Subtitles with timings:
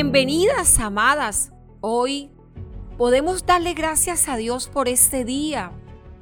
[0.00, 1.50] Bienvenidas, amadas.
[1.80, 2.30] Hoy
[2.96, 5.72] podemos darle gracias a Dios por este día.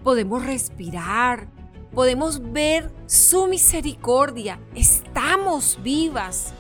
[0.02, 1.48] Podemos respirar.
[1.92, 4.58] Podemos ver su misericordia.
[4.74, 6.54] Estamos vivas.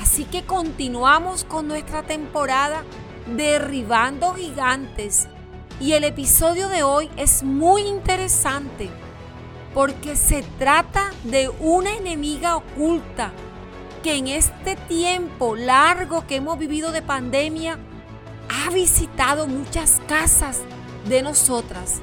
[0.00, 2.84] Así que continuamos con nuestra temporada
[3.36, 5.26] derribando gigantes.
[5.80, 8.88] Y el episodio de hoy es muy interesante
[9.74, 13.32] porque se trata de una enemiga oculta
[13.98, 17.78] que en este tiempo largo que hemos vivido de pandemia
[18.48, 20.60] ha visitado muchas casas
[21.08, 22.00] de nosotras.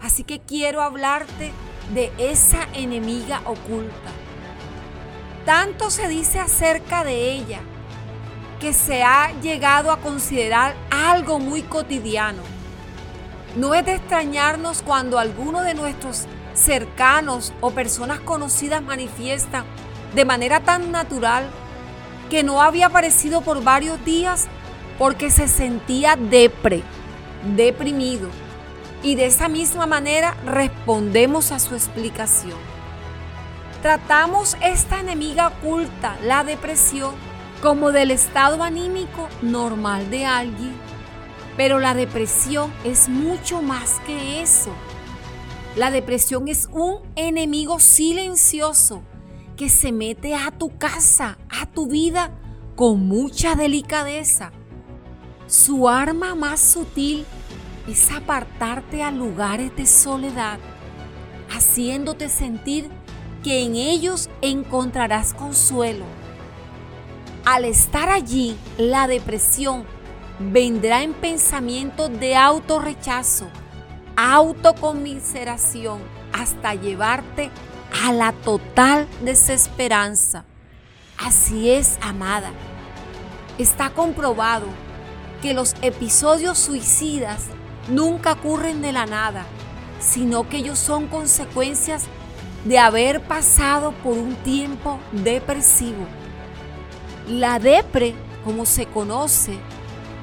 [0.00, 1.52] Así que quiero hablarte
[1.94, 4.10] de esa enemiga oculta.
[5.44, 7.60] Tanto se dice acerca de ella
[8.60, 12.42] que se ha llegado a considerar algo muy cotidiano.
[13.56, 19.64] No es de extrañarnos cuando alguno de nuestros cercanos o personas conocidas manifiestan
[20.14, 21.48] de manera tan natural
[22.30, 24.48] que no había aparecido por varios días
[24.98, 26.82] porque se sentía depre,
[27.56, 28.28] deprimido.
[29.02, 32.58] Y de esa misma manera respondemos a su explicación.
[33.82, 37.14] Tratamos esta enemiga oculta, la depresión,
[37.60, 40.74] como del estado anímico normal de alguien.
[41.56, 44.72] Pero la depresión es mucho más que eso.
[45.74, 49.02] La depresión es un enemigo silencioso
[49.56, 52.30] que se mete a tu casa, a tu vida,
[52.76, 54.52] con mucha delicadeza.
[55.46, 57.26] Su arma más sutil
[57.86, 60.58] es apartarte a lugares de soledad,
[61.50, 62.88] haciéndote sentir
[63.42, 66.04] que en ellos encontrarás consuelo.
[67.44, 69.84] Al estar allí, la depresión
[70.38, 73.48] vendrá en pensamientos de autorrechazo,
[74.16, 76.00] autocomiseración,
[76.32, 77.50] hasta llevarte
[78.04, 80.44] a la total desesperanza.
[81.18, 82.50] Así es, amada.
[83.58, 84.66] Está comprobado
[85.40, 87.46] que los episodios suicidas
[87.88, 89.44] nunca ocurren de la nada,
[90.00, 92.04] sino que ellos son consecuencias
[92.64, 96.06] de haber pasado por un tiempo depresivo.
[97.28, 98.14] La depre,
[98.44, 99.58] como se conoce,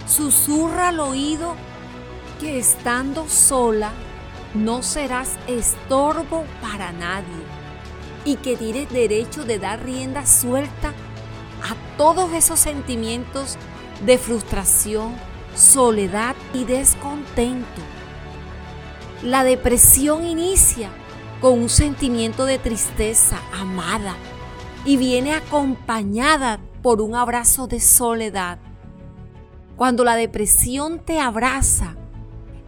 [0.08, 1.56] susurra al oído
[2.40, 3.92] que estando sola
[4.54, 7.49] no serás estorbo para nadie
[8.26, 10.90] y que tienes derecho de dar rienda suelta
[11.64, 13.58] a todos esos sentimientos
[14.06, 15.16] de frustración,
[15.56, 17.82] soledad y descontento.
[19.24, 20.90] La depresión inicia
[21.42, 24.16] con un sentimiento de tristeza amada
[24.86, 28.60] y viene acompañada por un abrazo de soledad.
[29.76, 31.96] Cuando la depresión te abraza,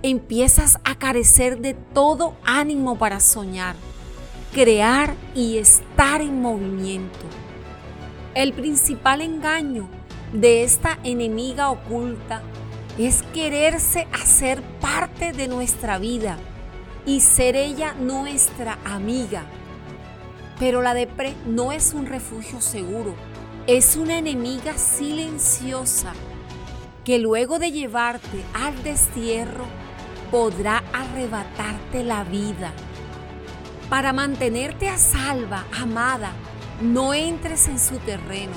[0.03, 3.75] empiezas a carecer de todo ánimo para soñar,
[4.53, 7.25] crear y estar en movimiento.
[8.35, 9.87] El principal engaño
[10.33, 12.41] de esta enemiga oculta
[12.97, 16.37] es quererse hacer parte de nuestra vida
[17.05, 19.43] y ser ella nuestra amiga.
[20.59, 23.15] Pero la depre no es un refugio seguro,
[23.67, 26.13] es una enemiga silenciosa
[27.05, 29.65] que luego de llevarte al destierro
[30.29, 32.73] podrá arrebatarte la vida.
[33.91, 36.31] Para mantenerte a salva, amada,
[36.79, 38.53] no entres en su terreno.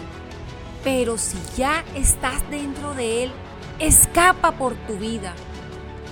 [0.84, 3.32] Pero si ya estás dentro de él,
[3.80, 5.34] escapa por tu vida.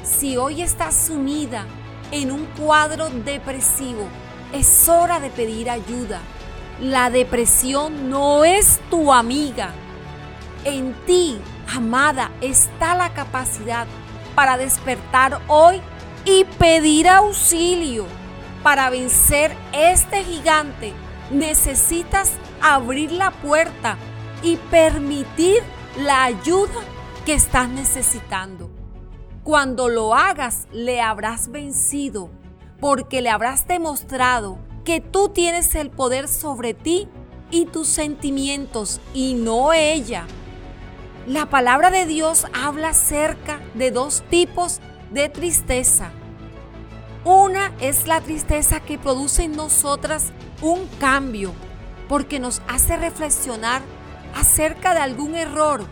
[0.03, 1.67] Si hoy estás sumida
[2.11, 4.09] en un cuadro depresivo,
[4.53, 6.19] es hora de pedir ayuda.
[6.81, 9.71] La depresión no es tu amiga.
[10.65, 11.39] En ti,
[11.73, 13.87] amada, está la capacidad
[14.35, 15.81] para despertar hoy
[16.25, 18.22] y pedir auxilio.
[18.63, 20.93] Para vencer este gigante
[21.31, 23.97] necesitas abrir la puerta
[24.43, 25.63] y permitir
[25.99, 26.73] la ayuda
[27.25, 28.71] que estás necesitando.
[29.43, 32.31] Cuando lo hagas, le habrás vencido
[32.81, 37.09] porque le habrás demostrado que tú tienes el poder sobre ti
[37.51, 40.27] y tus sentimientos y no ella.
[41.27, 44.81] La palabra de Dios habla acerca de dos tipos
[45.11, 46.13] de tristeza.
[47.25, 51.53] Una es la tristeza que produce en nosotras un cambio,
[52.09, 53.81] porque nos hace reflexionar
[54.35, 55.85] acerca de algún error.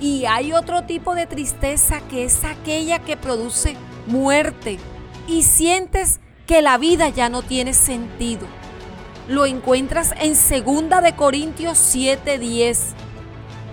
[0.00, 3.76] Y hay otro tipo de tristeza que es aquella que produce
[4.06, 4.78] muerte
[5.26, 8.46] y sientes que la vida ya no tiene sentido.
[9.26, 12.94] Lo encuentras en 2 de Corintios 7:10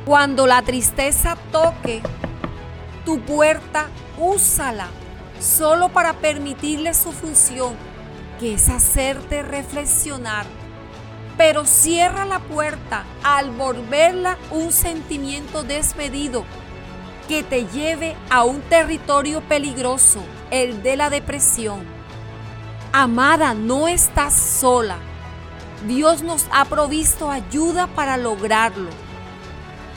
[0.06, 2.02] cuando la tristeza toque
[3.06, 4.88] tu puerta, úsala
[5.40, 7.76] solo para permitirle su función,
[8.40, 10.46] que es hacerte reflexionar.
[11.40, 16.44] pero cierra la puerta al volverla un sentimiento desmedido
[17.30, 20.20] que te lleve a un territorio peligroso,
[20.52, 21.86] el de la depresión.
[22.92, 24.98] Amada, no estás sola.
[25.88, 28.90] Dios nos ha provisto ayuda para lograrlo.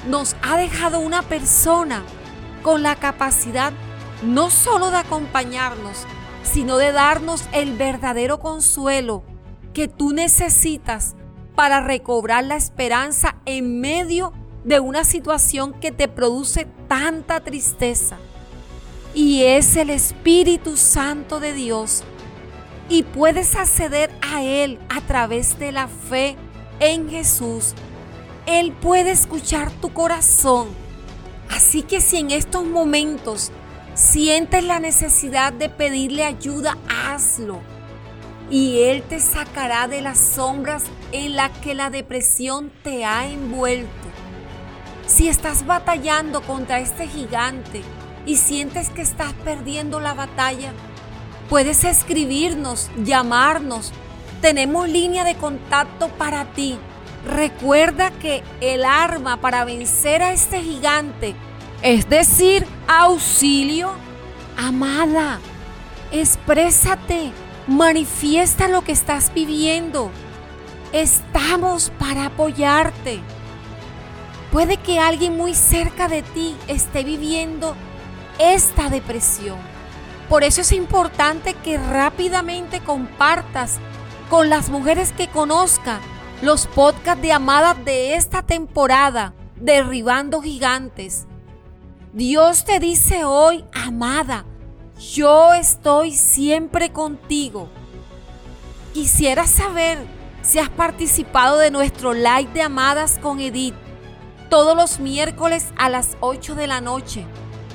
[0.07, 2.05] Nos ha dejado una persona
[2.63, 3.73] con la capacidad
[4.23, 6.07] no solo de acompañarnos,
[6.43, 9.23] sino de darnos el verdadero consuelo
[9.75, 11.15] que tú necesitas
[11.55, 14.33] para recobrar la esperanza en medio
[14.65, 18.19] de una situación que te produce tanta tristeza.
[19.15, 22.05] Y es el Espíritu Santo de Dios.
[22.89, 26.37] Y puedes acceder a Él a través de la fe
[26.81, 27.75] en Jesús.
[28.47, 30.69] Él puede escuchar tu corazón.
[31.51, 33.53] Así que si en estos momentos
[33.95, 37.61] sientes la necesidad de pedirle ayuda, hazlo.
[38.51, 43.89] Y Él te sacará de las sombras en las que la depresión te ha envuelto.
[45.07, 47.83] Si estás batallando contra este gigante
[48.27, 50.73] y sientes que estás perdiendo la batalla,
[51.49, 53.93] puedes escribirnos, llamarnos.
[54.41, 56.79] Tenemos línea de contacto para ti.
[57.27, 61.35] Recuerda que el arma para vencer a este gigante,
[61.83, 63.93] es decir, auxilio,
[64.57, 65.41] amada,
[66.13, 67.33] exprésate,
[67.67, 70.11] manifiesta lo que estás viviendo.
[70.93, 73.21] Estamos para apoyarte.
[74.53, 77.75] Puede que alguien muy cerca de ti esté viviendo
[78.39, 79.59] esta depresión.
[80.29, 83.79] Por eso es importante que rápidamente compartas
[84.31, 86.01] con las mujeres que conozcan
[86.43, 91.27] los podcasts de amadas de esta temporada, Derribando Gigantes.
[92.15, 94.45] Dios te dice hoy, amada,
[95.15, 97.71] yo estoy siempre contigo.
[98.93, 99.97] Quisiera saber
[100.43, 103.75] si has participado de nuestro live de amadas con Edith
[104.51, 107.25] todos los miércoles a las 8 de la noche,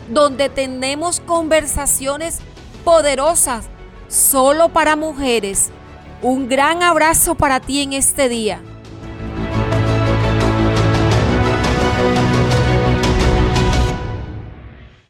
[0.08, 2.38] donde tenemos conversaciones
[2.86, 3.66] poderosas
[4.08, 5.72] solo para mujeres.
[6.22, 8.62] Un gran abrazo para ti en este día.